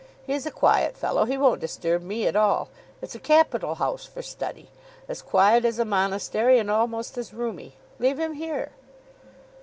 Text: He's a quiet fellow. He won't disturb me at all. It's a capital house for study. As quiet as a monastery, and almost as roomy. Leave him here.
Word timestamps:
He's 0.25 0.47
a 0.47 0.49
quiet 0.51 0.97
fellow. 0.97 1.25
He 1.25 1.37
won't 1.37 1.61
disturb 1.61 2.01
me 2.01 2.25
at 2.25 2.35
all. 2.35 2.69
It's 3.03 3.13
a 3.13 3.19
capital 3.19 3.75
house 3.75 4.03
for 4.03 4.23
study. 4.23 4.71
As 5.07 5.21
quiet 5.21 5.63
as 5.63 5.77
a 5.77 5.85
monastery, 5.85 6.57
and 6.57 6.71
almost 6.71 7.19
as 7.19 7.35
roomy. 7.35 7.75
Leave 7.99 8.19
him 8.19 8.33
here. 8.33 8.71